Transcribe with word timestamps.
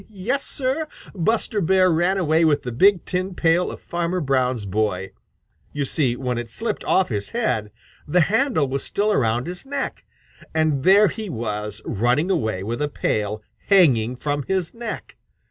Yes, 0.09 0.43
Sir, 0.43 0.87
Buster 1.13 1.61
Bear 1.61 1.91
ran 1.91 2.17
away 2.17 2.43
with 2.43 2.63
the 2.63 2.71
big 2.71 3.05
tin 3.05 3.35
pail 3.35 3.69
of 3.69 3.79
Farmer 3.79 4.19
Brown's 4.19 4.65
boy! 4.65 5.11
You 5.73 5.85
see 5.85 6.15
when 6.15 6.39
it 6.39 6.49
slipped 6.49 6.83
off 6.85 7.09
his 7.09 7.29
head, 7.29 7.71
the 8.07 8.21
handle 8.21 8.67
was 8.67 8.81
still 8.83 9.11
around 9.11 9.45
his 9.45 9.63
neck, 9.63 10.03
and 10.55 10.81
there 10.83 11.09
he 11.09 11.29
was 11.29 11.83
running 11.85 12.31
away 12.31 12.63
with 12.63 12.81
a 12.81 12.89
pail 12.89 13.43
hanging 13.67 14.15
from 14.15 14.41
his 14.47 14.73
neck! 14.73 15.17